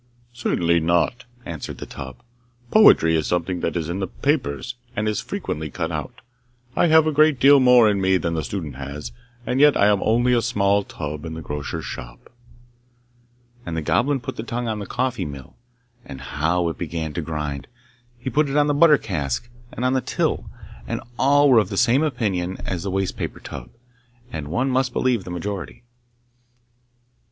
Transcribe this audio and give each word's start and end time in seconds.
'Certainly 0.33 0.79
not!' 0.79 1.25
answered 1.45 1.77
the 1.77 1.85
tub. 1.85 2.15
'Poetry 2.71 3.15
is 3.15 3.27
something 3.27 3.59
that 3.59 3.75
is 3.75 3.87
in 3.87 3.99
the 3.99 4.07
papers, 4.07 4.73
and 4.95 5.05
that 5.05 5.11
is 5.11 5.21
frequently 5.21 5.69
cut 5.69 5.91
out. 5.91 6.21
I 6.75 6.87
have 6.87 7.05
a 7.05 7.11
great 7.11 7.39
deal 7.39 7.59
more 7.59 7.87
in 7.87 8.01
me 8.01 8.17
than 8.17 8.33
the 8.33 8.43
student 8.43 8.77
has, 8.77 9.11
and 9.45 9.59
yet 9.59 9.77
I 9.77 9.85
am 9.89 10.01
only 10.01 10.33
a 10.33 10.41
small 10.41 10.83
tub 10.83 11.23
in 11.23 11.35
the 11.35 11.41
grocer's 11.43 11.85
shop.' 11.85 12.31
And 13.63 13.77
the 13.77 13.83
Goblin 13.83 14.19
put 14.21 14.37
the 14.37 14.41
tongue 14.41 14.67
on 14.67 14.79
the 14.79 14.87
coffee 14.87 15.23
mill, 15.23 15.55
and 16.03 16.19
how 16.19 16.67
it 16.69 16.79
began 16.79 17.13
to 17.13 17.21
grind! 17.21 17.67
He 18.17 18.31
put 18.31 18.49
it 18.49 18.57
on 18.57 18.65
the 18.65 18.73
butter 18.73 18.97
cask, 18.97 19.51
and 19.71 19.85
on 19.85 19.93
the 19.93 20.01
till, 20.01 20.49
and 20.87 20.99
all 21.19 21.47
were 21.47 21.59
of 21.59 21.69
the 21.69 21.77
same 21.77 22.01
opinion 22.01 22.57
as 22.65 22.81
the 22.81 22.89
waste 22.89 23.17
paper 23.17 23.39
tub. 23.39 23.69
and 24.33 24.47
one 24.47 24.71
must 24.71 24.93
believe 24.93 25.25
the 25.25 25.29
majority. 25.29 25.83